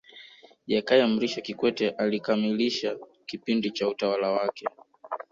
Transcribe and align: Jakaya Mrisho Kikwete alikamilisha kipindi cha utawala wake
Jakaya 0.67 1.07
Mrisho 1.07 1.39
Kikwete 1.41 1.89
alikamilisha 1.89 2.97
kipindi 3.25 3.71
cha 3.71 3.87
utawala 3.89 4.31
wake 4.31 4.65